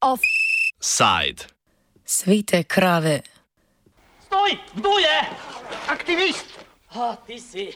Offside. 0.00 1.44
Svete 2.04 2.62
krave. 2.62 3.20
Stoj, 4.26 4.56
kdo 4.74 4.88
je? 4.88 5.18
Aktivist! 5.88 6.46
A, 6.94 7.16
ti 7.26 7.40
si. 7.40 7.72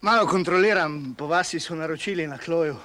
Malo 0.00 0.26
kontroliram, 0.26 1.14
po 1.18 1.26
vasi 1.26 1.60
so 1.60 1.74
naročili 1.74 2.26
na 2.26 2.38
kloju. 2.38 2.76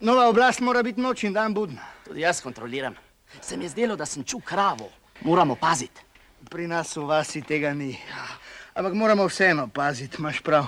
Nova 0.00 0.28
oblast 0.28 0.60
mora 0.60 0.82
biti 0.82 1.00
noč 1.00 1.22
in 1.22 1.32
dan 1.32 1.54
budna. 1.54 1.82
Tudi 2.06 2.20
jaz 2.20 2.40
kontroliram. 2.40 2.94
Se 3.42 3.56
mi 3.56 3.64
je 3.64 3.68
zdelo, 3.68 3.96
da 3.96 4.06
sem 4.06 4.24
čul 4.24 4.40
kravo. 4.40 4.90
Moramo 5.20 5.54
paziti. 5.54 6.00
Pri 6.50 6.66
nas 6.66 6.96
v 6.96 7.02
vasi 7.04 7.42
tega 7.42 7.74
ni. 7.74 7.98
Ampak 8.78 8.94
moramo 8.94 9.28
vseeno 9.28 9.68
paziti, 9.68 10.16
imaš 10.18 10.40
prav. 10.40 10.66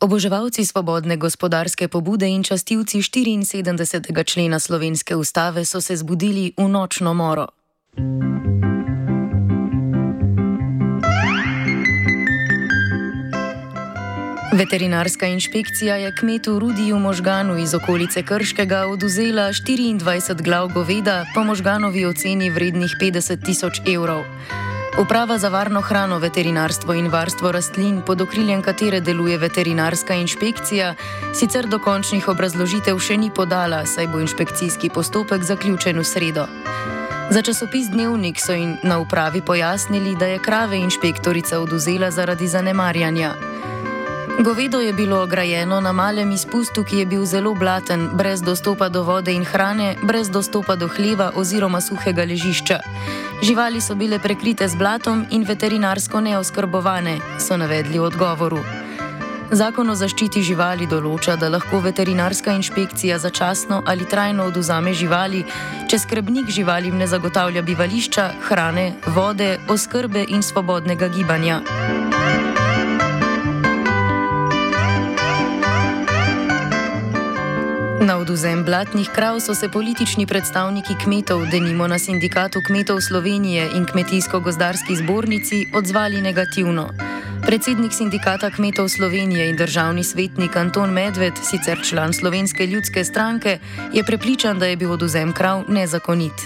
Oboževalci 0.00 0.64
svobodne 0.64 1.16
gospodarske 1.16 1.88
pobude 1.88 2.28
in 2.28 2.42
častilci 2.42 2.98
74. 2.98 4.24
člena 4.24 4.58
slovenske 4.58 5.16
ustave 5.16 5.64
so 5.64 5.80
se 5.80 5.96
zbudili 5.96 6.52
v 6.56 6.68
nočno 6.68 7.14
moro. 7.14 7.46
Veterinarska 14.60 15.26
inšpekcija 15.26 15.96
je 15.96 16.14
kmetu 16.14 16.58
Rudiju 16.58 16.98
Možganu 16.98 17.58
iz 17.58 17.74
okolice 17.74 18.22
Krškega 18.22 18.86
oduzela 18.86 19.42
24 19.42 20.42
glav 20.42 20.68
goveda 20.68 21.26
po 21.34 21.44
možganovi 21.44 22.04
oceni 22.06 22.50
vrednih 22.50 22.96
50 23.00 23.44
tisoč 23.44 23.80
evrov. 23.94 24.22
Uprava 25.02 25.38
za 25.38 25.48
varno 25.48 25.80
hrano, 25.80 26.18
veterinarstvo 26.18 26.94
in 26.94 27.08
varstvo 27.08 27.52
rastlin, 27.52 28.02
pod 28.06 28.20
okriljem 28.20 28.62
katere 28.62 29.00
deluje 29.00 29.38
veterinarska 29.38 30.14
inšpekcija, 30.14 30.94
sicer 31.34 31.66
dokončnih 31.66 32.28
obrazložitev 32.28 32.98
še 32.98 33.16
ni 33.16 33.30
podala, 33.30 33.86
saj 33.86 34.12
bo 34.12 34.20
inšpekcijski 34.20 34.90
postopek 34.90 35.42
zaključen 35.42 35.98
v 35.98 36.04
sredo. 36.04 36.44
Za 37.30 37.42
časopis 37.42 37.88
Dnevnik 37.88 38.36
so 38.40 38.52
jim 38.52 38.76
na 38.82 38.98
upravi 38.98 39.40
pojasnili, 39.40 40.16
da 40.16 40.26
je 40.26 40.38
krave 40.38 40.76
inšpektorica 40.76 41.60
oduzela 41.60 42.10
zaradi 42.10 42.48
zanemarjanja. 42.48 43.49
Govedo 44.40 44.80
je 44.80 44.92
bilo 44.92 45.22
ograjeno 45.22 45.80
na 45.80 45.92
malem 45.92 46.32
izpustu, 46.32 46.84
ki 46.84 46.96
je 46.96 47.06
bil 47.06 47.24
zelo 47.24 47.54
blaten, 47.54 48.08
brez 48.12 48.40
dostopa 48.42 48.88
do 48.88 49.02
vode 49.02 49.32
in 49.32 49.44
hrane, 49.44 49.96
brez 50.02 50.30
dostopa 50.30 50.76
do 50.76 50.88
hleva 50.88 51.32
oziroma 51.36 51.80
suhega 51.80 52.24
ležišča. 52.24 52.78
Živali 53.42 53.80
so 53.80 53.94
bile 53.94 54.18
prekrite 54.18 54.68
z 54.68 54.76
blatom 54.76 55.26
in 55.30 55.44
veterinarsko 55.44 56.20
neoskrbovane, 56.20 57.18
so 57.38 57.56
navedli 57.56 57.98
v 57.98 58.02
odgovoru. 58.02 58.64
Zakon 59.50 59.90
o 59.90 59.94
zaščiti 59.94 60.42
živali 60.42 60.86
določa, 60.86 61.36
da 61.36 61.50
lahko 61.52 61.82
veterinarska 61.84 62.54
inšpekcija 62.56 63.18
začasno 63.18 63.82
ali 63.86 64.08
trajno 64.08 64.46
oduzame 64.48 64.94
živali, 64.94 65.44
če 65.90 65.98
skrbnik 65.98 66.48
živalim 66.48 66.96
ne 66.96 67.06
zagotavlja 67.06 67.60
bivališča, 67.62 68.30
hrane, 68.48 68.94
vode, 69.12 69.58
oskrbe 69.68 70.24
in 70.28 70.40
svobodnega 70.42 71.12
gibanja. 71.12 71.60
Na 78.08 78.14
oduzem 78.16 78.64
blatnih 78.64 79.08
krav 79.16 79.34
so 79.44 79.54
se 79.54 79.66
politični 79.72 80.24
predstavniki 80.26 80.94
kmetov, 81.04 81.40
denimo 81.52 81.84
na 81.86 81.98
sindikatu 81.98 82.58
kmetov 82.66 82.98
Slovenije 83.08 83.62
in 83.76 83.84
kmetijsko-gozdarski 83.90 84.94
zbornici, 85.02 85.58
odzvali 85.78 86.18
negativno. 86.28 86.84
Predsednik 87.46 87.92
sindikata 87.92 88.48
kmetov 88.56 88.88
Slovenije 88.96 89.44
in 89.50 89.56
državni 89.56 90.04
svetnik 90.04 90.56
Anton 90.56 90.90
Medved, 90.98 91.36
sicer 91.50 91.78
član 91.88 92.12
Slovenske 92.12 92.62
ljudske 92.72 93.04
stranke, 93.04 93.52
je 93.96 94.02
prepričan, 94.08 94.58
da 94.58 94.66
je 94.66 94.76
bil 94.76 94.92
oduzem 94.92 95.32
krav 95.38 95.58
nezakonit. 95.68 96.36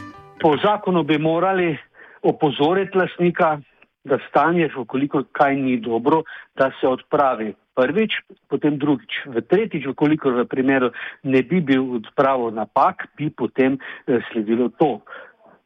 Po 0.43 0.51
zakonu 0.65 1.03
bi 1.03 1.19
morali 1.19 1.79
opozoriti 2.23 2.99
lasnika, 2.99 3.61
da 4.05 4.19
stanje, 4.29 4.71
ukoliko 4.79 5.23
kaj 5.33 5.57
ni 5.57 5.77
dobro, 5.81 6.23
da 6.59 6.71
se 6.81 6.87
odpravi 6.89 7.55
prvič, 7.75 8.23
potem 8.49 8.79
drugič. 8.79 9.27
V 9.27 9.43
tretjič, 9.43 9.87
ukoliko 9.91 10.31
v 10.31 10.47
primeru 10.47 10.95
ne 11.27 11.43
bi 11.43 11.61
bil 11.61 11.99
odpravo 11.99 12.51
napak, 12.55 13.11
bi 13.19 13.31
potem 13.31 13.79
eh, 14.07 14.23
sledilo 14.31 14.71
to. 14.79 15.03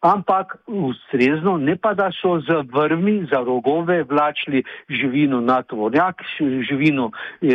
Ampak 0.01 0.57
ustrezno, 0.67 1.57
ne 1.57 1.77
pa 1.77 1.95
da 1.95 2.11
so 2.15 2.39
z 2.41 2.63
vrmi 2.71 3.27
za 3.31 3.39
rogove 3.43 4.03
vlačili 4.03 4.63
živino 4.89 5.41
na 5.41 5.63
tovornjak, 5.63 6.23
živino 6.69 7.11
eh, 7.43 7.49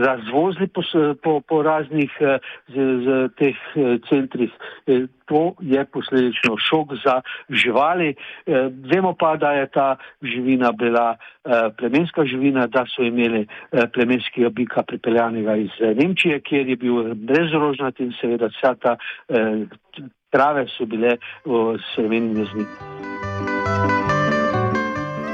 razvozili 0.00 0.68
po, 0.68 0.82
po, 1.22 1.40
po 1.40 1.62
raznih 1.62 2.12
eh, 2.20 2.38
z, 2.68 2.74
z 2.74 3.28
teh 3.36 3.56
eh, 3.76 3.98
centrih. 4.08 4.52
Eh, 4.86 5.06
to 5.28 5.54
je 5.60 5.84
posledično 5.84 6.56
šok 6.56 6.88
za 7.04 7.20
živali. 7.48 8.08
Eh, 8.08 8.68
vemo 8.92 9.14
pa, 9.18 9.36
da 9.36 9.52
je 9.52 9.66
ta 9.66 9.96
živina 10.22 10.72
bila 10.72 11.16
eh, 11.16 11.50
plemenska 11.78 12.24
živina, 12.24 12.66
da 12.66 12.84
so 12.86 13.02
imeli 13.02 13.46
eh, 13.46 13.86
plemenskega 13.94 14.48
bika 14.48 14.82
pripeljanega 14.82 15.56
iz 15.56 15.70
Nemčije, 15.80 16.40
kjer 16.40 16.68
je 16.68 16.76
bil 16.76 17.14
brezrožnat 17.14 18.00
in 18.00 18.12
seveda 18.20 18.46
vsa 18.46 18.74
ta 18.74 18.96
trave 20.30 20.66
so 20.76 20.86
bile 20.86 21.18
v 21.44 21.78
srmeni 21.94 22.34
mezni. 22.34 22.64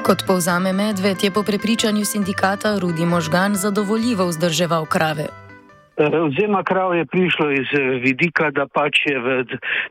Kot 0.05 0.27
povzame 0.27 0.73
Medved, 0.73 1.25
je 1.25 1.31
po 1.31 1.43
prepričanju 1.43 2.05
sindikata 2.05 2.79
Rudi 2.79 3.07
Možgan 3.07 3.55
zadovoljivo 3.55 4.27
vzdrževal 4.27 4.85
krave. 4.87 5.45
Vzema 5.97 6.61
eh, 6.61 6.65
krav 6.65 6.95
je 6.95 7.05
prišlo 7.07 7.51
iz 7.53 7.71
eh, 7.73 7.83
vidika, 8.03 8.51
da 8.51 8.67
pač 8.67 9.07
je 9.07 9.19
v 9.19 9.45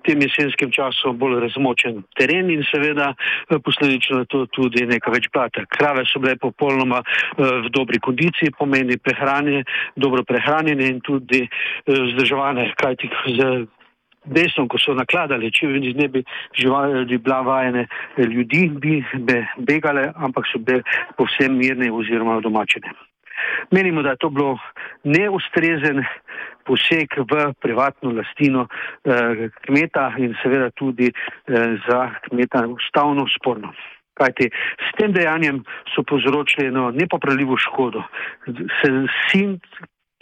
tem 0.04 0.22
jesenskem 0.22 0.72
času 0.72 1.14
bolj 1.14 1.40
razmočen 1.40 2.04
teren 2.20 2.52
in 2.52 2.64
seveda 2.68 3.14
eh, 3.16 3.60
posledično 3.64 4.26
to 4.26 4.46
tudi 4.52 4.86
nekaj 4.86 5.14
več 5.14 5.30
plata. 5.34 5.64
Krave 5.66 6.04
so 6.06 6.20
bile 6.20 6.36
popolnoma 6.36 7.02
v 7.38 7.72
dobri 7.72 8.00
kondiciji, 8.04 8.52
pomeni 8.58 8.98
prehranje, 8.98 9.64
dobro 9.96 10.24
prehranjene 10.28 10.92
in 10.92 11.00
tudi 11.02 11.48
vzdrževane, 11.88 12.74
kajti 12.78 13.10
z 13.38 13.48
desno, 14.26 14.68
ko 14.68 14.80
so 14.80 14.96
nakladali, 14.98 15.52
če 15.52 15.68
bi 15.68 15.94
ne 15.94 16.08
bi 16.08 16.24
živali 16.58 17.18
bila 17.18 17.42
vajene 17.42 17.88
ljudi, 18.18 18.70
bi 18.80 19.00
begale, 19.58 20.12
ampak 20.16 20.48
so 20.52 20.60
bile 20.60 20.84
povsem 21.18 21.58
mirne 21.58 21.92
oziroma 21.92 22.40
domačene. 22.42 22.94
Menimo, 23.72 24.02
da 24.02 24.14
je 24.14 24.22
to 24.22 24.30
bilo 24.30 24.58
neustrezen 25.04 26.04
poseg 26.64 27.12
v 27.18 27.54
privatno 27.60 28.14
lastino 28.16 28.68
eh, 28.68 29.50
kmeta 29.68 30.14
in 30.18 30.36
seveda 30.42 30.70
tudi 30.72 31.10
eh, 31.10 31.76
za 31.88 32.00
kmeta 32.30 32.68
ustavno 32.68 33.26
sporno. 33.28 33.74
Kajti 34.14 34.50
s 34.78 34.90
tem 34.98 35.14
dejanjem 35.14 35.64
so 35.96 36.04
povzročili 36.06 36.68
eno 36.68 36.92
nepopravljivo 36.92 37.58
škodo. 37.58 38.04
Se, 38.46 38.92
sin, 39.30 39.58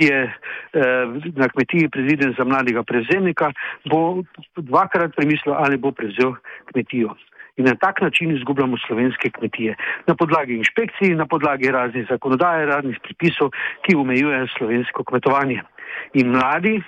je 0.02 0.20
eh, 0.26 1.06
na 1.36 1.50
kmetiji 1.50 1.90
predviden 1.90 2.36
za 2.38 2.46
mladega 2.46 2.84
prevzemnika, 2.84 3.52
bo 3.90 4.24
dvakrat 4.58 5.16
premislil, 5.16 5.54
ali 5.58 5.78
bo 5.78 5.92
prevzel 5.92 6.36
kmetijo. 6.72 7.16
In 7.58 7.66
na 7.66 7.76
tak 7.76 8.02
način 8.02 8.32
izgubljamo 8.36 8.78
slovenske 8.88 9.30
kmetije. 9.30 9.76
Na 10.08 10.16
podlagi 10.16 10.56
inšpekcij, 10.56 11.16
na 11.16 11.26
podlagi 11.26 11.72
raznih 11.72 12.08
zakonodaje, 12.10 12.66
raznih 12.66 13.00
pripisov, 13.04 13.52
ki 13.86 13.96
omejujejo 13.96 14.48
slovensko 14.58 15.04
kmetovanje. 15.04 15.62
In 16.14 16.32
mladi 16.32 16.82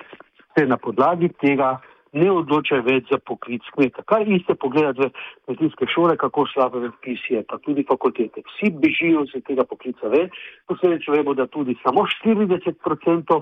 se 0.55 0.65
na 0.65 0.77
podlagi 0.77 1.29
tega 1.41 1.77
ne 2.13 2.29
odločajo 2.31 2.85
več 2.85 3.09
za 3.11 3.19
poklic 3.25 3.65
kmeta. 3.75 4.05
Kaj 4.09 4.27
iste 4.37 4.55
pogledati 4.59 5.07
v 5.07 5.09
kmetijske 5.47 5.89
šole, 5.93 6.17
kako 6.21 6.45
slabe 6.53 6.87
vpisi 6.87 7.37
je, 7.37 7.43
pa 7.49 7.57
tudi 7.63 7.85
fakultete. 7.89 8.45
Vsi 8.53 8.71
bežijo 8.83 9.25
z 9.31 9.41
tega 9.47 9.65
poklica 9.69 10.11
ve, 10.13 10.27
posledično 10.69 11.17
vemo, 11.17 11.33
da 11.33 11.47
tudi 11.47 11.75
samo 11.83 12.05
40% 12.13 13.41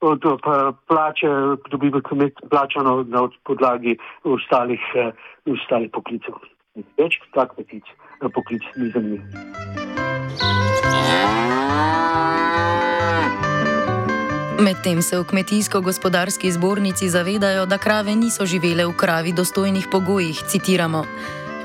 od 0.00 0.22
plače 0.86 1.30
dobiva 1.70 2.00
kmet 2.00 2.38
plačano 2.50 3.02
na 3.08 3.28
podlagi 3.44 3.96
ostalih, 4.24 4.82
eh, 4.94 5.10
ostalih 5.50 5.90
poklicov. 5.90 6.38
Več 6.98 7.18
kot 7.18 7.34
tak 7.34 7.56
kmetic, 7.56 7.84
poklic 8.34 8.62
ni 8.76 8.90
zanimiv. 8.94 9.67
Medtem 14.58 15.02
se 15.02 15.18
v 15.18 15.24
kmetijsko-gospodarski 15.24 16.52
zbornici 16.52 17.08
zavedajo, 17.10 17.66
da 17.66 17.78
krave 17.78 18.14
niso 18.14 18.46
živele 18.46 18.86
v 18.86 18.92
kravi 18.96 19.32
dostojnih 19.32 19.86
pogojih, 19.86 20.42
citiramo. 20.50 21.04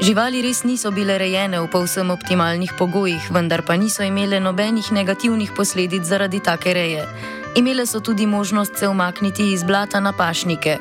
Živali 0.02 0.42
res 0.46 0.62
niso 0.64 0.92
bile 0.92 1.18
rejene 1.18 1.58
v 1.58 1.68
povsem 1.74 2.12
optimalnih 2.14 2.78
pogojih, 2.78 3.32
vendar 3.34 3.66
pa 3.66 3.74
niso 3.82 4.04
imele 4.06 4.40
nobenih 4.40 4.92
negativnih 4.92 5.52
posledic 5.58 6.06
zaradi 6.06 6.40
take 6.40 6.74
reje. 6.74 7.08
Imele 7.56 7.86
so 7.86 8.00
tudi 8.00 8.26
možnost 8.26 8.78
se 8.78 8.88
umakniti 8.88 9.54
iz 9.54 9.64
blata 9.64 10.00
na 10.00 10.14
pašnike. 10.14 10.78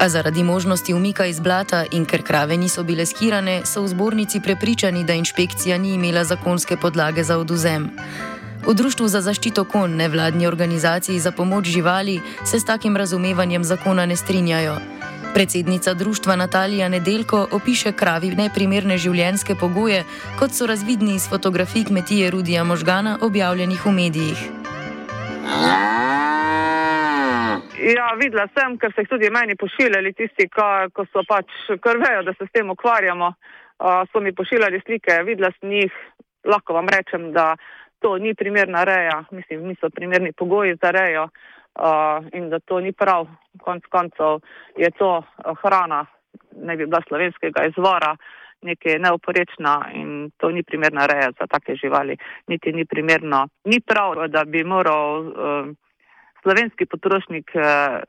A 0.00 0.08
zaradi 0.08 0.42
možnosti 0.42 0.94
umika 0.94 1.26
iz 1.26 1.40
blata 1.40 1.84
in 1.90 2.04
ker 2.04 2.22
krave 2.22 2.56
niso 2.56 2.82
bile 2.82 3.06
skirane, 3.06 3.60
so 3.64 3.82
v 3.82 3.88
zbornici 3.88 4.40
prepričani, 4.40 5.04
da 5.04 5.12
inšpekcija 5.12 5.78
ni 5.78 5.94
imela 5.94 6.24
zakonske 6.24 6.76
podlage 6.76 7.24
za 7.24 7.36
oduzem. 7.38 7.90
V 8.60 8.74
Društvu 8.74 9.08
za 9.08 9.20
zaščito 9.24 9.64
kon, 9.64 9.96
nevladni 9.96 10.46
organizaciji 10.46 11.18
za 11.18 11.32
pomoč 11.32 11.64
živali, 11.64 12.20
se 12.44 12.60
s 12.60 12.64
takim 12.64 12.96
razumevanjem 12.96 13.64
zakona 13.64 14.06
ne 14.06 14.16
strinjajo. 14.16 14.76
Predsednica 15.34 15.94
društva 15.94 16.36
Natalija 16.36 16.88
Nedelko 16.88 17.46
opiše 17.52 17.92
kravi 17.92 18.34
neprimerne 18.36 18.98
življenjske 18.98 19.54
pogoje, 19.60 20.04
kot 20.38 20.52
so 20.52 20.66
razvidni 20.66 21.14
iz 21.14 21.28
fotografij 21.30 21.86
kmetije 21.88 22.30
Rudija 22.30 22.64
Možgana, 22.64 23.16
objavljenih 23.22 23.86
v 23.86 23.92
medijih. 23.96 24.40
Ja, 27.80 28.12
videla 28.20 28.46
sem, 28.52 28.76
ker 28.78 28.92
so 28.92 29.00
jih 29.00 29.08
tudi 29.08 29.30
meni 29.32 29.56
pošiljali 29.56 30.12
tisti, 30.12 30.50
ko, 30.52 30.68
ko 30.92 31.08
so 31.08 31.24
pač 31.28 31.48
krvejo, 31.80 32.26
da 32.28 32.36
se 32.36 32.44
s 32.44 32.52
tem 32.52 32.70
ukvarjamo. 32.70 33.32
Uh, 33.80 34.04
so 34.12 34.20
mi 34.20 34.34
pošiljali 34.36 34.82
slike, 34.84 35.22
videla 35.24 35.48
sem 35.56 35.72
jih, 35.72 35.94
lahko 36.44 36.76
vam 36.76 36.88
rečem, 36.92 37.30
da 37.32 37.54
to 38.00 38.18
ni 38.18 38.34
primerna 38.34 38.84
reja, 38.84 39.24
mislim, 39.30 39.68
niso 39.68 39.90
primerni 39.90 40.32
pogoji 40.32 40.76
za 40.82 40.90
rejo 40.90 41.24
uh, 41.24 42.26
in 42.32 42.48
da 42.50 42.58
to 42.58 42.80
ni 42.80 42.92
prav. 42.92 43.26
Konc 43.60 43.84
koncev 43.90 44.40
je 44.76 44.90
to 44.90 45.18
uh, 45.18 45.58
hrana, 45.62 46.06
ne 46.56 46.76
bi 46.76 46.86
bila 46.86 47.02
slovenskega 47.08 47.64
izvora, 47.68 48.16
nekaj 48.62 48.98
neoporečna 48.98 49.74
in 49.94 50.30
to 50.36 50.50
ni 50.50 50.62
primerna 50.62 51.06
reja 51.06 51.30
za 51.38 51.46
take 51.46 51.74
živali. 51.74 52.16
Niti 52.46 52.72
ni 52.72 52.84
primerno, 52.84 53.48
ni 53.64 53.80
prav, 53.80 54.28
da 54.28 54.44
bi 54.44 54.64
moral 54.64 55.20
uh, 55.20 55.68
slovenski 56.42 56.86
potrošnik 56.86 57.50
uh, 57.54 58.00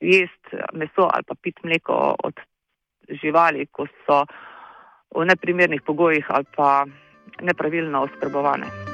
jesti 0.00 0.56
meso 0.72 1.08
ali 1.12 1.24
pa 1.26 1.34
piti 1.42 1.60
mleko 1.64 2.16
od 2.24 2.34
živali, 3.22 3.66
ko 3.66 3.86
so 4.06 4.24
v 5.14 5.24
neprimernih 5.24 5.82
pogojih 5.82 6.26
ali 6.28 6.44
pa 6.56 6.84
nepravilno 7.40 8.02
oskrbovane. 8.02 8.85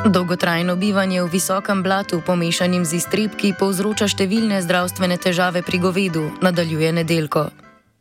Dolgotrajno 0.00 0.80
bivanje 0.80 1.20
v 1.20 1.28
visokem 1.28 1.82
blatu, 1.84 2.24
pomešanim 2.24 2.88
z 2.88 3.04
iztrebki, 3.04 3.52
povzroča 3.52 4.08
številne 4.08 4.64
zdravstvene 4.64 5.20
težave 5.20 5.60
pri 5.60 5.76
govedu, 5.76 6.22
nadaljuje 6.40 6.88
nedelko. 6.96 7.52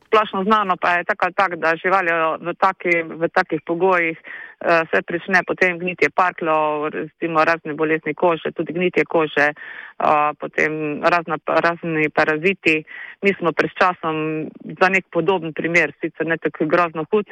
Splošno 0.07 0.47
znano 0.47 0.79
pa 0.79 0.95
je 0.95 1.11
tako 1.11 1.27
ali 1.27 1.35
tako, 1.35 1.55
da 1.59 1.75
živali 1.75 2.15
v, 2.39 2.55
taki, 2.55 3.03
v 3.03 3.27
takih 3.27 3.59
pogojih 3.67 4.15
se 4.91 5.01
prične 5.01 5.39
potem 5.47 5.79
gnitje 5.79 6.09
parklov, 6.09 6.89
recimo 6.89 7.43
razne 7.45 7.73
bolezni 7.73 8.13
kože, 8.13 8.51
tudi 8.51 8.73
gnitje 8.73 9.05
kože, 9.05 9.47
uh, 9.53 10.35
potem 10.39 10.99
razna, 11.03 11.37
razni 11.47 12.09
paraziti. 12.09 12.83
Mi 13.21 13.33
smo 13.39 13.51
pred 13.51 13.71
časom 13.79 14.49
za 14.81 14.89
nek 14.89 15.05
podoben 15.11 15.53
primer, 15.53 15.93
sicer 16.01 16.27
ne 16.27 16.37
tako 16.37 16.65
grozno 16.65 17.05
hud, 17.11 17.31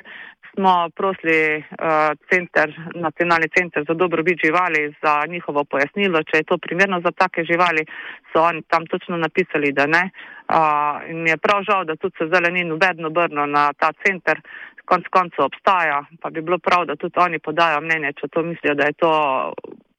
smo 0.54 0.90
prosili 0.96 1.58
uh, 1.58 2.16
center, 2.32 2.72
nacionalni 2.96 3.50
center 3.58 3.86
za 3.88 3.94
dobrobit 3.94 4.40
živali 4.46 4.96
za 5.04 5.24
njihovo 5.28 5.64
pojasnilo, 5.64 6.24
če 6.24 6.38
je 6.38 6.44
to 6.44 6.58
primerno 6.58 7.02
za 7.06 7.12
take 7.12 7.44
živali, 7.44 7.86
so 8.32 8.42
oni 8.42 8.62
tam 8.72 8.86
točno 8.86 9.18
napisali, 9.18 9.72
da 9.72 9.86
ne. 9.86 10.10
Uh, 10.48 11.10
in 11.10 11.28
je 11.28 11.38
prav 11.38 11.64
žal, 11.64 11.86
da 11.86 11.96
tudi 11.96 12.16
se 12.18 12.28
zdaj 12.28 12.52
ni 12.52 12.64
nobeno 12.64 13.08
obrno 13.08 13.46
na 13.46 13.74
ta 13.74 13.92
center, 14.06 14.42
konc 14.86 15.08
koncev 15.12 15.46
obstaja, 15.46 16.06
pa 16.22 16.30
bi 16.30 16.42
bilo 16.42 16.58
prav, 16.58 16.86
da 16.86 16.96
tudi 16.96 17.20
oni 17.20 17.40
podajo 17.40 17.82
mnenje, 17.82 18.14
če 18.14 18.28
to 18.28 18.44
mislijo, 18.44 18.76
da 18.76 18.88
je 18.88 18.94
to 18.94 19.12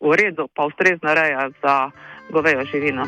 v 0.01 0.17
redu, 0.17 0.49
pa 0.55 0.65
ustrezna 0.65 1.15
reja 1.15 1.51
za 1.63 1.91
govejo 2.33 2.65
živino. 2.65 3.05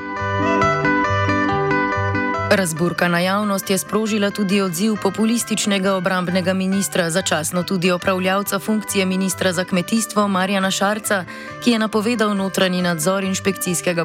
Razburkana 2.51 3.19
javnost 3.19 3.71
je 3.71 3.79
sprožila 3.79 4.31
tudi 4.31 4.61
odziv 4.61 4.97
populističnega 5.03 5.95
obrambnega 5.95 6.53
ministra, 6.55 7.11
začasno 7.11 7.63
tudi 7.63 7.91
opravljavca 7.91 8.59
funkcije 8.59 9.07
ministra 9.07 9.53
za 9.53 9.65
kmetijstvo 9.65 10.29
Marjana 10.29 10.71
Šarca, 10.71 11.25
ki 11.65 11.71
je 11.71 11.79
napovedal 11.79 12.35
notranji 12.37 12.83
nadzor 12.83 13.25
inšpekcijskega 13.25 14.05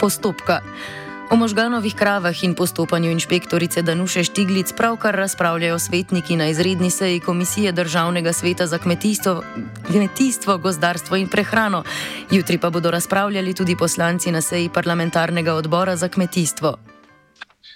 postopka. 0.00 0.60
O 1.30 1.36
možganovih 1.36 1.94
kravah 1.94 2.44
in 2.44 2.54
postopanju 2.54 3.10
inšpektorice 3.10 3.82
Danuše 3.82 4.24
Štiglic 4.24 4.72
pravkar 4.76 5.14
razpravljajo 5.16 5.78
svetniki 5.78 6.36
na 6.36 6.48
izredni 6.48 6.90
seji 6.90 7.20
Komisije 7.20 7.72
Državnega 7.72 8.32
sveta 8.32 8.66
za 8.66 8.78
kmetijstvo, 8.78 9.42
kmetijstvo, 9.86 10.58
gozdarstvo 10.58 11.16
in 11.16 11.28
prehrano. 11.28 11.82
Jutri 12.30 12.58
pa 12.58 12.70
bodo 12.70 12.90
razpravljali 12.90 13.54
tudi 13.54 13.76
poslanci 13.78 14.32
na 14.32 14.40
seji 14.40 14.68
parlamentarnega 14.74 15.54
odbora 15.54 15.96
za 15.96 16.08
kmetijstvo. 16.08 16.76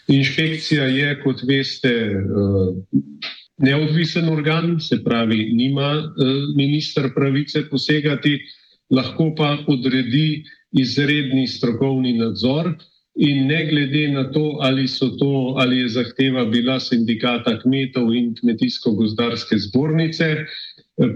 Inšpekcija 0.09 0.85
je, 0.85 1.23
kot 1.23 1.37
veste, 1.49 1.89
eh, 1.89 2.15
neodvisen 3.59 4.29
organ, 4.29 4.81
se 4.81 5.05
pravi, 5.05 5.51
nima 5.53 5.93
eh, 5.93 6.25
minister 6.57 7.11
pravice 7.15 7.69
posegati, 7.71 8.39
lahko 8.91 9.35
pa 9.37 9.57
odredi 9.67 10.45
izredni 10.73 11.47
strokovni 11.47 12.13
nadzor. 12.13 12.75
In 13.19 13.47
ne 13.47 13.65
glede 13.67 14.09
na 14.15 14.29
to, 14.31 14.59
ali, 14.63 14.87
to, 15.19 15.55
ali 15.59 15.79
je 15.79 15.89
zahteva 15.89 16.45
bila 16.45 16.79
sindikata 16.81 17.57
kmetov 17.59 18.13
in 18.15 18.35
kmetijsko-gozdarske 18.39 19.59
zbornice, 19.59 20.29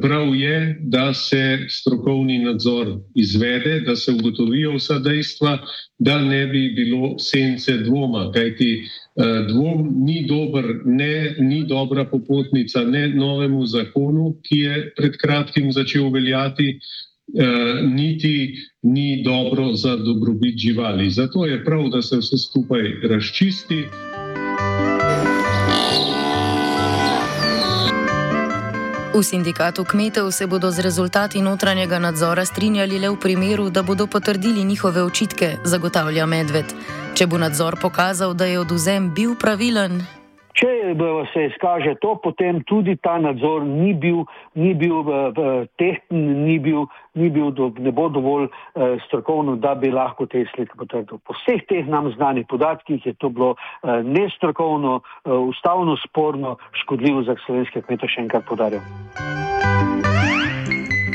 prav 0.02 0.34
je, 0.34 0.78
da 0.80 1.14
se 1.14 1.58
strokovni 1.68 2.38
nadzor 2.38 2.98
izvede, 3.14 3.80
da 3.80 3.96
se 3.96 4.12
ugotovijo 4.12 4.74
vsa 4.76 4.98
dejstva, 4.98 5.58
da 5.98 6.18
ne 6.18 6.46
bi 6.46 6.72
bilo 6.76 7.18
sence 7.18 7.78
dvoma. 7.78 8.32
Kajti 8.34 8.72
eh, 8.82 9.46
dvom 9.48 9.94
ni, 10.04 10.26
dober, 10.28 10.64
ne, 10.84 11.36
ni 11.38 11.64
dobra 11.66 12.04
popotnica 12.04 12.84
ne 12.84 13.08
novemu 13.08 13.66
zakonu, 13.66 14.34
ki 14.42 14.58
je 14.58 14.92
pred 14.96 15.16
kratkim 15.22 15.72
začel 15.72 16.10
veljati, 16.10 16.78
niti 17.82 18.54
ni 18.82 19.22
dobro 19.24 19.74
za 19.74 19.96
dobrobit 19.96 20.58
živali. 20.58 21.10
Zato 21.10 21.46
je 21.46 21.64
prav, 21.64 21.88
da 21.88 22.02
se 22.02 22.16
vse 22.16 22.36
skupaj 22.38 22.82
razčisti. 23.08 23.84
V 29.14 29.22
sindikatu 29.22 29.84
kmetov 29.84 30.32
se 30.32 30.46
bodo 30.46 30.70
z 30.70 30.80
rezultati 30.80 31.42
notranjega 31.42 31.98
nadzora 31.98 32.44
strinjali 32.44 32.98
le 32.98 33.10
v 33.10 33.16
primeru, 33.20 33.70
da 33.70 33.82
bodo 33.82 34.06
potrdili 34.06 34.64
njihove 34.64 35.02
očitke, 35.02 35.56
zagotavlja 35.64 36.26
Medved. 36.26 36.64
Če 37.14 37.26
bo 37.26 37.38
nadzor 37.38 37.76
pokazal, 37.76 38.34
da 38.34 38.44
je 38.44 38.58
oduzem 38.58 39.12
bil 39.14 39.34
pravilen, 39.36 40.00
Če 40.52 40.94
se 41.32 41.46
izkaže 41.48 41.94
to, 42.02 42.16
potem 42.22 42.60
tudi 42.68 42.96
ta 43.00 43.16
nadzor 43.18 43.64
ni 43.64 43.94
bil, 43.94 44.24
ni 44.54 44.74
bil 44.76 45.00
tehten, 45.80 46.44
ni 46.44 46.58
bil, 46.60 46.86
ni 47.14 47.30
bil 47.32 47.50
do, 47.56 47.70
ne 47.78 47.92
bo 47.92 48.08
dovolj 48.12 48.48
eh, 48.48 48.98
strokovno, 49.06 49.56
da 49.56 49.74
bi 49.74 49.90
lahko 49.92 50.26
te 50.26 50.44
slike 50.54 50.76
potrdil. 50.78 51.20
Po 51.24 51.36
vseh 51.40 51.64
teh 51.68 51.88
nam 51.88 52.10
znanih 52.16 52.46
podatkih 52.48 53.06
je 53.06 53.14
to 53.14 53.32
bilo 53.32 53.54
eh, 53.56 54.02
nestrokovno, 54.04 55.00
eh, 55.00 55.30
ustavno 55.32 55.96
sporno, 56.04 56.56
škodljivo 56.84 57.24
za 57.28 57.36
slovenske 57.46 57.82
kmete, 57.82 58.08
še 58.08 58.26
enkrat 58.26 58.48
podarjam. 58.48 60.21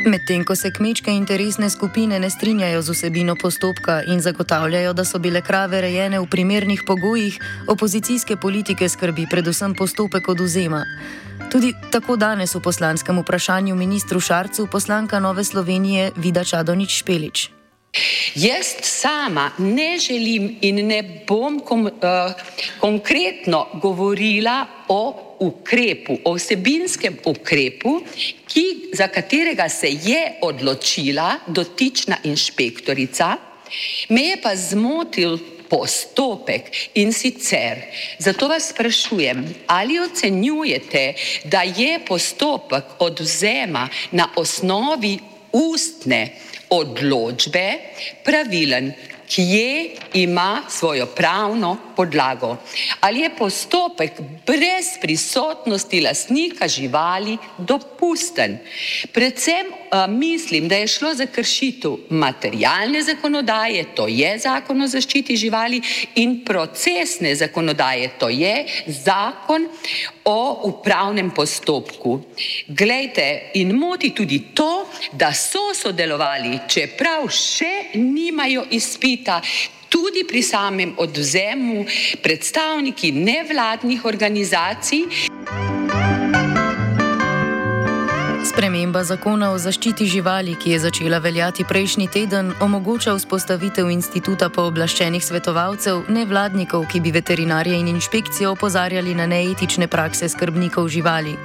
Medtem 0.07 0.45
ko 0.47 0.55
se 0.55 0.69
kmečke 0.71 1.11
interesne 1.11 1.67
skupine 1.69 2.19
ne 2.19 2.29
strinjajo 2.29 2.81
z 2.81 2.93
vsebino 2.95 3.33
postopka 3.35 4.03
in 4.07 4.21
zagotavljajo, 4.21 4.93
da 4.93 5.03
so 5.05 5.19
bile 5.19 5.41
krave 5.41 5.81
rejene 5.81 6.19
v 6.19 6.29
primernih 6.31 6.83
pogojih, 6.87 7.39
opozicijske 7.67 8.37
politike 8.37 8.87
skrbi 8.89 9.27
predvsem 9.27 9.75
postopek 9.75 10.29
oduzema. 10.29 10.85
Tudi 11.51 11.73
tako 11.91 12.15
danes 12.15 12.55
v 12.55 12.63
poslanskem 12.63 13.19
vprašanju 13.19 13.75
ministru 13.75 14.19
Šarcu 14.19 14.69
poslanka 14.71 15.19
Nove 15.19 15.43
Slovenije 15.43 16.11
Vida 16.15 16.43
Čadonič 16.43 16.99
Špelič. 17.03 17.49
Jaz 18.35 18.79
sama 18.81 19.51
ne 19.57 19.99
želim 19.99 20.55
in 20.61 20.87
ne 20.87 21.23
bom 21.27 21.59
kom, 21.59 21.85
uh, 21.85 21.91
konkretno 22.79 23.67
govorila 23.81 24.65
o 24.87 25.26
ukrepu, 25.39 26.17
o 26.23 26.33
vsebinskem 26.37 27.17
ukrepu, 27.25 28.01
ki, 28.47 28.65
za 28.93 29.07
katerega 29.07 29.69
se 29.69 29.89
je 30.03 30.21
odločila 30.41 31.35
dotična 31.47 32.17
inšpektorica, 32.23 33.35
me 34.09 34.21
je 34.21 34.41
pa 34.41 34.55
zmotil 34.55 35.37
postopek 35.69 36.71
in 36.95 37.13
sicer. 37.13 37.81
Zato 38.19 38.47
vas 38.47 38.69
sprašujem, 38.69 39.45
ali 39.67 39.99
ocenjujete, 39.99 41.13
da 41.43 41.61
je 41.61 41.99
postopek 42.07 42.83
odvzema 42.99 43.89
na 44.11 44.29
osnovi 44.35 45.17
ustne 45.51 46.29
odločbe 46.69 47.73
pravilen 48.23 48.93
kje 49.27 49.89
ima 50.13 50.61
svojo 50.69 51.05
pravno 51.05 51.77
podlago. 51.95 52.57
Ali 52.99 53.19
je 53.19 53.35
postopek 53.35 54.11
brez 54.45 54.85
prisotnosti 55.01 56.01
lastnika 56.01 56.67
živali 56.67 57.37
dopusten? 57.57 58.57
Predvsem 59.11 59.67
uh, 59.67 60.13
mislim, 60.13 60.67
da 60.67 60.75
je 60.75 60.87
šlo 60.87 61.13
za 61.13 61.25
kršitev 61.25 61.91
materialne 62.09 63.01
zakonodaje, 63.03 63.85
to 63.95 64.07
je 64.07 64.39
zakon 64.39 64.81
o 64.81 64.87
zaščiti 64.87 65.35
živali, 65.35 65.81
in 66.15 66.45
procesne 66.45 67.35
zakonodaje, 67.35 68.09
to 68.19 68.29
je 68.29 68.65
zakon 68.87 69.67
o 70.25 70.61
upravnem 70.63 71.31
postopku. 71.31 72.21
Glejte, 72.67 73.51
in 73.53 73.75
moti 73.75 74.09
tudi 74.15 74.39
to, 74.53 74.87
da 75.11 75.33
so 75.33 75.73
sodelovali, 75.75 76.59
čeprav 76.67 77.29
še 77.29 77.76
nimajo 77.97 78.65
izpita, 78.71 79.41
tudi 79.89 80.23
pri 80.27 80.41
samem 80.41 80.93
odvzemu 80.97 81.85
predstavniki 82.23 83.11
nevladnih 83.11 84.05
organizacij. 84.05 85.05
Sprememba 88.47 89.03
zakona 89.03 89.51
o 89.51 89.57
zaščiti 89.59 90.05
živali, 90.07 90.55
ki 90.55 90.71
je 90.71 90.79
začela 90.79 91.19
veljati 91.19 91.65
prejšnji 91.67 92.07
teden, 92.13 92.53
omogoča 92.63 93.13
vzpostavitev 93.17 93.91
instituta 93.91 94.49
pooblaščenih 94.49 95.21
svetovalcev, 95.21 96.07
nevladnikov, 96.09 96.87
ki 96.89 97.03
bi 97.03 97.11
veterinarje 97.11 97.77
in 97.77 97.91
inšpekcijo 97.91 98.55
opozarjali 98.55 99.13
na 99.15 99.27
neetične 99.27 99.87
prakse 99.87 100.29
skrbnikov 100.31 100.87
živali. 100.89 101.35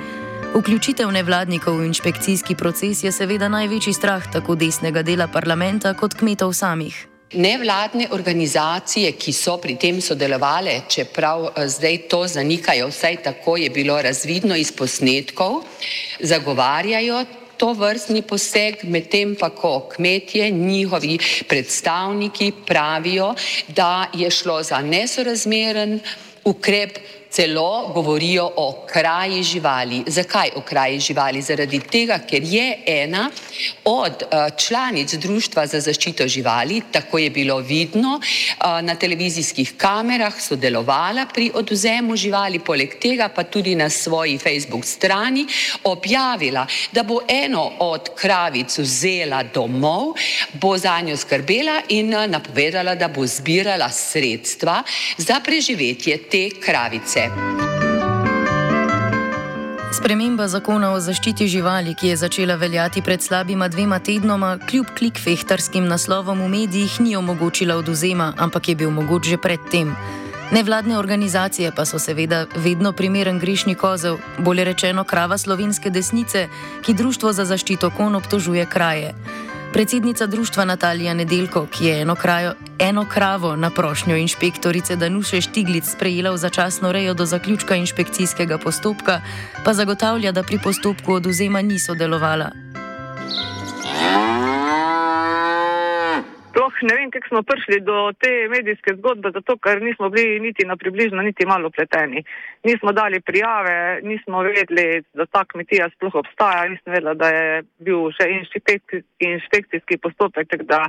Vključitev 0.52 1.09
nevladnikov 1.09 1.78
v 1.80 1.87
inšpekcijski 1.88 2.54
proces 2.54 3.00
je 3.04 3.09
seveda 3.12 3.49
največji 3.49 3.92
strah 3.97 4.26
tako 4.32 4.52
desnega 4.54 5.00
dela 5.02 5.25
parlamenta 5.25 5.94
kot 5.97 6.12
kmetov 6.12 6.52
samih. 6.52 6.92
Nevladne 7.40 8.11
organizacije, 8.12 9.14
ki 9.16 9.32
so 9.32 9.54
pri 9.56 9.78
tem 9.80 10.00
sodelovali, 10.04 10.75
čeprav 10.92 11.47
eh, 11.47 11.68
zdaj 11.68 11.97
to 12.12 12.26
zanikajo, 12.28 12.90
vsaj 12.92 13.16
tako 13.25 13.56
je 13.56 13.71
bilo 13.71 13.97
razvidno 14.02 14.56
iz 14.56 14.73
posnetkov, 14.76 15.62
zagovarjajo 16.21 17.25
to 17.56 17.73
vrstni 17.73 18.21
poseg, 18.23 18.85
medtem 18.85 19.32
pa 19.40 19.49
ko 19.56 19.88
kmetje, 19.94 20.50
njihovi 20.50 21.18
predstavniki 21.49 22.52
pravijo, 22.66 23.32
da 23.68 24.11
je 24.12 24.30
šlo 24.30 24.62
za 24.62 24.82
nesorazmeren 24.85 26.00
ukrep 26.44 26.99
celo 27.32 27.88
govorijo 27.94 28.50
o 28.56 28.84
kraji 28.86 29.42
živali. 29.42 30.02
Zakaj 30.06 30.50
o 30.56 30.60
kraji 30.60 31.00
živali? 31.00 31.42
Zaradi 31.42 31.80
tega, 31.80 32.18
ker 32.28 32.42
je 32.44 32.78
ena 32.86 33.30
od 33.84 34.22
uh, 34.22 34.56
članic 34.56 35.14
Društva 35.14 35.66
za 35.66 35.80
zaščito 35.80 36.28
živali, 36.28 36.82
tako 36.92 37.18
je 37.18 37.30
bilo 37.30 37.58
vidno, 37.58 38.20
uh, 38.20 38.80
na 38.82 38.94
televizijskih 38.94 39.72
kamerah 39.76 40.40
sodelovala 40.40 41.26
pri 41.34 41.50
odvzemu 41.54 42.16
živali, 42.16 42.58
poleg 42.58 42.98
tega 43.00 43.28
pa 43.28 43.44
tudi 43.44 43.74
na 43.74 43.90
svoji 43.90 44.38
Facebook 44.38 44.84
strani 44.84 45.46
objavila, 45.84 46.66
da 46.92 47.02
bo 47.02 47.20
eno 47.28 47.72
od 47.78 48.12
kravic 48.14 48.78
vzela 48.78 49.42
domov, 49.42 50.12
bo 50.52 50.76
za 50.78 51.00
njo 51.00 51.16
skrbela 51.16 51.80
in 51.88 52.14
uh, 52.14 52.26
napovedala, 52.26 52.94
da 52.94 53.08
bo 53.08 53.26
zbirala 53.26 53.88
sredstva 53.90 54.82
za 55.16 55.40
preživetje 55.40 56.18
te 56.28 56.48
kravice 56.60 57.22
živali. 57.29 57.62
Sprememba 59.93 60.49
zakona 60.49 60.93
o 60.93 61.00
zaščiti 61.00 61.47
živali, 61.49 61.95
ki 61.95 62.09
je 62.09 62.17
začela 62.17 62.55
veljati 62.57 63.02
pred 63.02 63.23
slabima 63.23 63.69
dvema 63.69 63.99
tednoma, 63.99 64.57
kljub 64.59 64.87
klikfehtarskim 64.99 65.87
naslovom 65.87 66.41
v 66.43 66.49
medijih, 66.49 67.00
ni 67.00 67.17
omogočila 67.17 67.76
oduzema, 67.76 68.33
ampak 68.38 68.69
je 68.69 68.75
bil 68.75 68.91
mogoč 68.91 69.29
že 69.29 69.37
predtem. 69.37 69.93
Nevladne 70.52 70.99
organizacije 70.99 71.73
pa 71.76 71.85
so 71.85 71.99
seveda 71.99 72.47
vedno 72.57 72.93
primeren 72.93 73.38
grešni 73.38 73.75
kozel, 73.75 74.19
bolje 74.38 74.64
rečeno 74.64 75.05
krava 75.05 75.38
slovenske 75.38 75.91
desnice, 75.91 76.49
ki 76.83 76.95
Društvo 76.95 77.33
za 77.33 77.45
zaščito 77.45 77.91
kon 77.97 78.14
obtožuje 78.14 78.67
kraje. 78.67 79.14
Predsednica 79.73 80.26
društva 80.26 80.64
Natalija 80.64 81.14
Nedelko, 81.14 81.67
ki 81.67 81.87
je 81.87 82.00
eno, 82.02 82.14
krajo, 82.14 82.52
eno 82.88 83.04
kravo 83.14 83.56
na 83.56 83.70
prošnjo 83.70 84.16
inšpektorice 84.16 84.96
Danuše 84.96 85.40
Štiglic 85.40 85.84
sprejela 85.84 86.30
v 86.30 86.36
začasno 86.36 86.92
rejo 86.92 87.14
do 87.14 87.24
zaključka 87.24 87.74
inšpekcijskega 87.74 88.58
postopka, 88.58 89.20
pa 89.64 89.72
zagotavlja, 89.72 90.32
da 90.32 90.42
pri 90.42 90.58
postopku 90.64 91.12
oduzema 91.12 91.62
ni 91.62 91.78
sodelovala. 91.78 92.50
ne 96.82 96.94
vem, 96.94 97.10
kako 97.10 97.28
smo 97.28 97.42
prišli 97.42 97.80
do 97.80 98.12
te 98.20 98.48
medijske 98.48 98.94
zgodbe, 98.98 99.30
zato 99.34 99.56
ker 99.56 99.82
nismo 99.82 100.08
bili 100.08 100.40
niti 100.40 100.66
na 100.66 100.76
približno, 100.76 101.22
niti 101.22 101.46
malo 101.46 101.70
pleteni. 101.70 102.24
Nismo 102.64 102.92
dali 102.92 103.20
prijave, 103.20 104.00
nismo 104.02 104.42
vedeli, 104.42 105.02
da 105.14 105.26
ta 105.26 105.44
kmetija 105.44 105.90
sploh 105.94 106.14
obstaja, 106.14 106.68
nismo 106.68 106.92
vedeli, 106.92 107.16
da 107.16 107.28
je 107.28 107.62
bil 107.78 108.10
še 108.16 108.28
inšpekcijski 109.18 109.98
postopek, 110.02 110.48
tako 110.50 110.68
da 110.74 110.80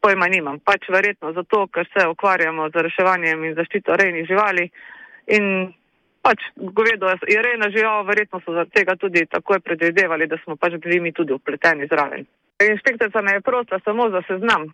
pojma 0.00 0.28
nimam. 0.28 0.60
Pač 0.64 0.88
verjetno 0.92 1.32
zato, 1.32 1.66
ker 1.72 1.88
se 1.92 2.06
ukvarjamo 2.08 2.68
z 2.70 2.84
reševanjem 2.86 3.44
in 3.44 3.54
zaščito 3.58 3.96
rejnih 3.96 4.26
živali 4.28 4.68
in 5.36 5.72
pač 6.22 6.42
govedo 6.56 7.12
je 7.28 7.42
rejna 7.42 7.70
žival, 7.74 8.04
verjetno 8.08 8.40
so 8.42 8.52
zaradi 8.52 8.74
tega 8.74 8.96
tudi 8.96 9.26
takoj 9.26 9.60
predvidevali, 9.64 10.26
da 10.26 10.38
smo 10.44 10.56
pač 10.56 10.76
bili 10.82 11.00
mi 11.00 11.12
tudi 11.12 11.32
upleteni 11.32 11.88
zraven. 11.90 12.26
Inšpektorica 12.64 13.22
me 13.22 13.38
je 13.38 13.46
prosila 13.46 13.78
samo 13.84 14.08
za 14.10 14.22
seznam, 14.26 14.66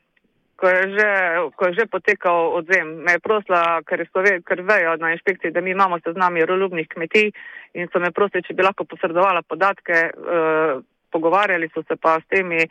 ko 0.56 0.70
je 0.70 0.82
že, 0.94 1.10
ko 1.56 1.68
je 1.68 1.74
že 1.80 1.86
potekal 1.90 2.54
odzem. 2.56 2.94
Me 3.04 3.18
je 3.18 3.20
prosila, 3.20 3.82
ker, 3.84 4.06
ve, 4.24 4.38
ker 4.40 4.62
vejo 4.62 4.96
na 5.02 5.12
inšpekciji, 5.12 5.52
da 5.52 5.60
mi 5.60 5.74
imamo 5.74 6.00
seznam 6.00 6.32
miroljubnih 6.34 6.88
kmetij 6.88 7.30
in 7.74 7.90
so 7.92 8.00
me 8.00 8.10
prosili, 8.10 8.42
če 8.46 8.54
bi 8.54 8.64
lahko 8.64 8.88
posredovala 8.88 9.42
podatke. 9.42 10.10
Uh, 10.14 10.82
pogovarjali 11.14 11.70
so 11.74 11.82
se 11.88 11.96
pa 11.96 12.18
s 12.20 12.26
temi 12.28 12.66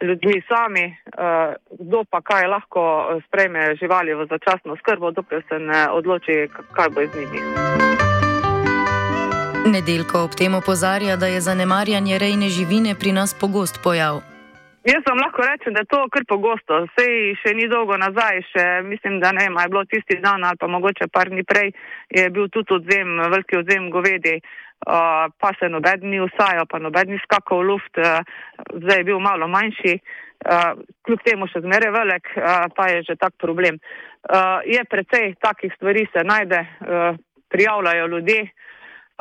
ljudmi 0.00 0.42
sami, 0.48 0.86
uh, 0.86 1.54
kdo 1.80 2.04
pa 2.10 2.20
kaj 2.20 2.46
lahko 2.46 2.82
sprejme 3.26 3.76
živali 3.80 4.14
v 4.14 4.26
začasno 4.30 4.76
skrbo, 4.76 5.10
dokler 5.10 5.42
se 5.48 5.58
ne 5.58 5.88
odloči, 5.90 6.48
kaj 6.72 6.88
bo 6.88 7.00
z 7.06 7.16
njimi. 7.16 7.40
Nedeljko 9.66 10.22
ob 10.24 10.30
tem 10.38 10.54
opozarja, 10.54 11.16
da 11.16 11.26
je 11.26 11.40
zanemarjanje 11.40 12.18
rejne 12.18 12.48
živine 12.48 12.94
pri 12.94 13.12
nas 13.12 13.34
pogost 13.34 13.80
pojav. 13.82 14.35
Jaz 14.86 15.02
vam 15.08 15.18
lahko 15.18 15.42
rečem, 15.42 15.74
da 15.74 15.80
je 15.80 15.90
to 15.90 15.98
kar 16.14 16.22
pogosto. 16.30 16.76
Sej 16.94 17.32
še 17.40 17.56
ni 17.58 17.64
dolgo 17.66 17.96
nazaj, 17.98 18.36
še 18.52 18.64
mislim, 18.86 19.16
da 19.18 19.32
ne 19.34 19.48
vem, 19.48 19.56
je 19.58 19.70
bilo 19.72 19.82
tisti 19.90 20.18
dan 20.22 20.44
ali 20.46 20.60
pa 20.60 20.68
mogoče 20.70 21.08
par 21.10 21.26
dni 21.32 21.42
prej, 21.42 21.72
je 22.14 22.26
bil 22.30 22.46
tudi 22.54 22.76
odzem, 22.76 23.16
veliki 23.32 23.56
odzem 23.58 23.88
govedi, 23.90 24.36
uh, 24.38 25.24
pa 25.42 25.50
se 25.58 25.66
noben 25.72 26.04
ni 26.06 26.20
usajal, 26.22 26.68
pa 26.70 26.78
noben 26.78 27.10
ni 27.10 27.18
skakal 27.24 27.64
v 27.64 27.66
luft, 27.72 27.98
uh, 27.98 28.22
zdaj 28.84 29.00
je 29.02 29.06
bil 29.08 29.18
malo 29.24 29.48
manjši, 29.50 29.94
uh, 29.98 30.78
kljub 31.02 31.24
temu 31.26 31.48
še 31.50 31.64
zmeraj 31.64 31.90
velik, 31.96 32.30
uh, 32.38 32.68
pa 32.76 32.86
je 32.92 33.00
že 33.08 33.16
tak 33.18 33.34
problem. 33.42 33.80
Uh, 34.22 34.60
je 34.70 34.84
precej 34.86 35.34
takih 35.42 35.74
stvari 35.74 36.04
se 36.12 36.22
najde, 36.22 36.60
uh, 36.62 37.18
prijavljajo 37.50 38.06
ljudje, 38.14 38.38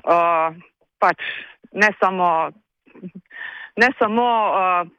uh, 0.05 0.53
pač 1.01 1.25
ne 1.73 1.89
samo, 1.97 2.29
ne 3.81 3.89
samo 3.97 4.27
uh, 4.51 4.93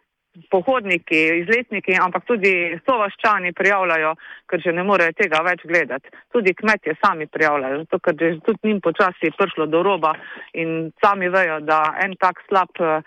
pohodniki, 0.50 1.20
izletniki, 1.42 1.96
ampak 2.00 2.24
tudi 2.28 2.52
sovaščani 2.86 3.52
prijavljajo, 3.56 4.14
ker 4.50 4.62
že 4.62 4.72
ne 4.72 4.84
morejo 4.86 5.16
tega 5.18 5.42
več 5.46 5.64
gledati. 5.68 6.12
Tudi 6.32 6.54
kmetje 6.54 6.96
sami 7.04 7.26
prijavljajo, 7.26 7.84
zato 7.84 7.98
ker 7.98 8.22
je 8.22 8.34
tudi 8.46 8.70
njim 8.70 8.80
počasi 8.80 9.32
prišlo 9.38 9.66
do 9.66 9.82
roba 9.82 10.14
in 10.52 10.92
sami 11.04 11.28
vejo, 11.28 11.60
da 11.60 11.80
en 12.04 12.16
tak 12.20 12.42
slab 12.48 12.70
uh, 12.80 13.00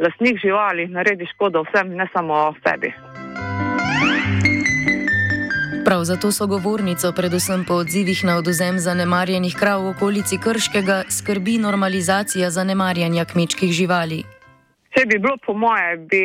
lasnik 0.00 0.40
živali 0.40 0.86
naredi 0.86 1.26
škodo 1.34 1.64
vsem, 1.68 1.94
ne 1.96 2.08
samo 2.12 2.54
sebi. 2.64 2.92
Prav 5.84 6.04
zato 6.04 6.32
so 6.32 6.46
govornico, 6.46 7.12
predvsem 7.16 7.64
po 7.68 7.74
odzivih 7.74 8.24
na 8.24 8.36
oduzem 8.36 8.78
zanemarjenih 8.78 9.56
krav 9.58 9.80
v 9.82 9.88
okolici 9.94 10.38
Krškega, 10.38 11.02
skrbi 11.10 11.58
normalizacija 11.58 12.50
zanemarjanja 12.50 13.24
kmečkih 13.24 13.72
živali. 13.72 14.39
Če 14.90 15.04
bi 15.06 15.20
bilo 15.22 15.36
po 15.44 15.54
moje, 15.54 15.96
bi 16.10 16.22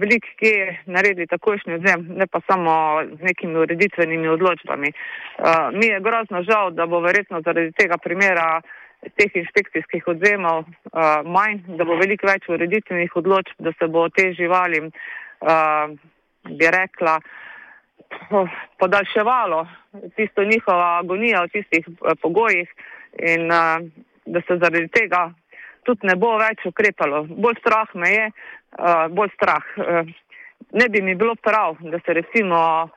velik 0.00 0.24
kje 0.40 0.78
naredili 0.90 1.28
takošnji 1.30 1.76
odzem, 1.78 2.06
ne 2.18 2.26
pa 2.26 2.40
samo 2.48 2.74
z 3.06 3.20
nekimi 3.22 3.60
ureditvenimi 3.62 4.28
odločbami. 4.28 4.90
Uh, 4.90 5.68
mi 5.76 5.86
je 5.86 6.00
grozno 6.02 6.42
žal, 6.42 6.72
da 6.74 6.86
bo 6.86 6.98
verjetno 7.00 7.40
zaradi 7.46 7.70
tega 7.78 7.98
primera 8.02 8.60
teh 9.18 9.36
inšpekcijskih 9.38 10.08
odzemov 10.14 10.64
uh, 10.64 11.22
manj, 11.26 11.62
da 11.78 11.86
bo 11.86 11.94
veliko 11.98 12.26
več 12.26 12.48
ureditvenih 12.50 13.14
odločb, 13.22 13.62
da 13.62 13.72
se 13.78 13.86
bo 13.86 14.08
te 14.10 14.32
živali, 14.34 14.82
uh, 14.82 15.94
bi 16.50 16.70
rekla, 16.74 17.20
podaljševalo 18.82 19.66
tisto 20.16 20.44
njihova 20.44 20.98
agonija 20.98 21.44
v 21.46 21.52
tistih 21.54 21.86
uh, 21.86 22.18
pogojih 22.22 22.74
in 23.18 23.46
uh, 23.46 23.78
da 24.26 24.42
se 24.46 24.58
zaradi 24.58 24.88
tega 24.88 25.30
tudi 25.86 26.06
ne 26.06 26.16
bo 26.16 26.36
več 26.40 26.66
ukrepalo. 26.68 27.24
Bolj 27.28 27.58
strah 27.60 27.94
me 27.94 28.10
je, 28.10 28.26
uh, 28.30 29.06
bolj 29.10 29.32
strah. 29.36 29.64
Uh, 29.76 30.12
ne 30.72 30.88
bi 30.88 31.02
mi 31.02 31.14
bilo 31.14 31.34
prav, 31.34 31.76
da 31.80 31.98
se 32.06 32.14
recimo 32.14 32.88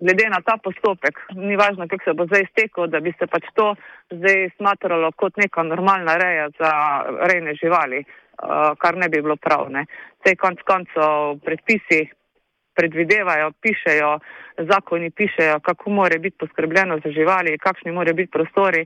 glede 0.00 0.28
na 0.28 0.40
ta 0.44 0.58
postopek, 0.62 1.18
ni 1.34 1.56
važno, 1.56 1.88
kako 1.88 2.04
se 2.04 2.12
bo 2.12 2.26
zdaj 2.26 2.44
iztekel, 2.44 2.86
da 2.92 3.00
bi 3.00 3.14
se 3.18 3.26
pač 3.26 3.48
to 3.56 3.72
zdaj 4.12 4.50
smatralo 4.56 5.10
kot 5.16 5.36
neka 5.40 5.62
normalna 5.62 6.16
reja 6.20 6.50
za 6.58 6.72
rejne 7.30 7.54
živali, 7.56 8.04
uh, 8.04 8.76
kar 8.78 8.96
ne 8.96 9.08
bi 9.08 9.22
bilo 9.22 9.36
prav. 9.36 9.70
Sej 10.26 10.36
konc 10.36 10.62
koncev 10.68 11.40
predpisi 11.44 12.04
predvidevajo, 12.76 13.52
pišejo, 13.60 14.10
zakoni 14.68 15.10
pišejo, 15.10 15.60
kako 15.64 15.90
more 15.90 16.18
biti 16.18 16.36
poskrbljeno 16.38 16.98
za 17.04 17.10
živali, 17.10 17.58
kakšni 17.58 17.92
more 17.92 18.12
biti 18.12 18.30
prostori. 18.30 18.84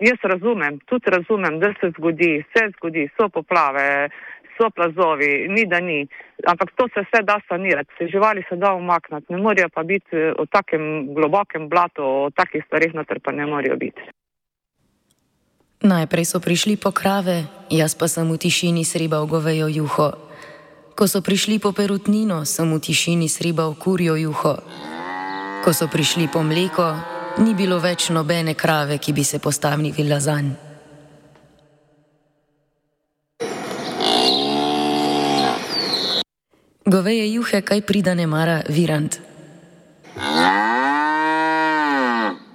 Jaz 0.00 0.18
razumem, 0.22 0.78
tudi 0.88 1.10
razumem, 1.10 1.60
da 1.60 1.72
se 1.80 1.92
zgodi, 1.98 2.44
se 2.52 2.62
zgodi, 2.76 3.08
so 3.16 3.28
poplave, 3.28 4.08
so 4.56 4.70
plazovi, 4.70 5.48
ni 5.48 5.66
da 5.66 5.80
ni, 5.80 6.06
ampak 6.46 6.70
to 6.76 6.88
se 6.94 7.00
vse 7.00 7.22
da 7.22 7.40
sanirati, 7.48 7.90
se 7.98 8.08
živali 8.12 8.44
se 8.48 8.56
da 8.56 8.72
umakniti, 8.72 9.32
ne 9.32 9.38
morejo 9.38 9.68
pa 9.68 9.82
biti 9.82 10.16
v 10.16 10.28
eh, 10.28 10.46
takem 10.50 11.14
globokem 11.14 11.68
blatu, 11.68 12.02
o 12.02 12.30
takih 12.30 12.64
stvarih 12.66 12.94
noter 12.94 13.20
pa 13.24 13.32
ne 13.32 13.46
morejo 13.46 13.76
biti. 13.76 14.02
Najprej 15.80 16.24
so 16.24 16.40
prišli 16.40 16.76
po 16.76 16.92
krave, 16.92 17.44
jaz 17.70 17.96
pa 17.96 18.08
sem 18.08 18.28
v 18.28 18.36
tišini 18.36 18.84
sribal 18.84 19.24
govejo 19.24 19.68
juho. 19.68 20.12
Ko 20.92 21.08
so 21.08 21.24
prišli 21.24 21.56
po 21.56 21.72
perutnino, 21.72 22.44
sem 22.44 22.68
v 22.68 22.76
tišini 22.76 23.28
sribal 23.28 23.72
kurjo 23.80 24.16
juho. 24.16 24.60
Ko 25.64 25.72
so 25.72 25.88
prišli 25.88 26.28
po 26.28 26.44
mleko, 26.44 27.19
ni 27.40 27.54
bilo 27.54 27.78
več 27.78 28.10
nobene 28.10 28.54
krave, 28.54 28.98
ki 28.98 29.12
bi 29.12 29.24
se 29.24 29.38
postavila 29.38 30.20
za 30.20 30.40
njim. 30.40 30.56
Goveje 36.90 37.32
juhe 37.32 37.60
kaj 37.62 37.80
pridane 37.86 38.26
mara 38.26 38.62
virant. 38.68 39.29